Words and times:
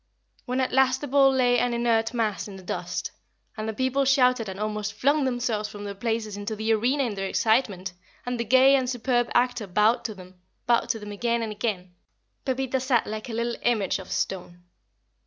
When 0.47 0.61
at 0.61 0.71
last 0.71 1.01
the 1.01 1.07
bull 1.07 1.29
lay 1.31 1.59
an 1.59 1.75
inert 1.75 2.11
mass 2.11 2.47
in 2.47 2.55
the 2.55 2.63
dust, 2.63 3.11
and 3.55 3.69
the 3.69 3.73
people 3.75 4.03
shouted 4.03 4.49
and 4.49 4.59
almost 4.59 4.93
flung 4.95 5.25
themselves 5.25 5.69
from 5.69 5.83
their 5.83 5.93
places 5.93 6.35
into 6.35 6.55
the 6.55 6.73
arena 6.73 7.03
in 7.03 7.13
their 7.13 7.27
excitement, 7.27 7.93
and 8.25 8.39
the 8.39 8.43
gay 8.43 8.75
and 8.75 8.89
superb 8.89 9.29
actor 9.35 9.67
bowed 9.67 10.03
to 10.05 10.15
them 10.15 10.41
bowed 10.65 10.89
to 10.89 10.97
them 10.97 11.11
again 11.11 11.43
and 11.43 11.51
again 11.51 11.93
Pepita 12.45 12.79
sat 12.79 13.05
like 13.05 13.29
a 13.29 13.33
little 13.33 13.57
image 13.61 13.99
of 13.99 14.11
stone. 14.11 14.63